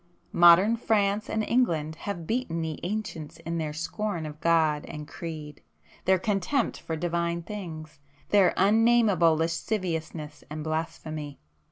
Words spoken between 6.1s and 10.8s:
contempt for divine things, their unnameable lasciviousness and